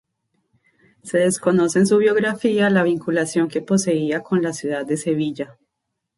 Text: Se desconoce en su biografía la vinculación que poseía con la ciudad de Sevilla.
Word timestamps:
Se 1.03 1.19
desconoce 1.19 1.77
en 1.77 1.85
su 1.85 1.99
biografía 1.99 2.71
la 2.71 2.81
vinculación 2.81 3.49
que 3.49 3.61
poseía 3.61 4.21
con 4.23 4.41
la 4.41 4.51
ciudad 4.51 4.83
de 4.83 4.97
Sevilla. 4.97 5.59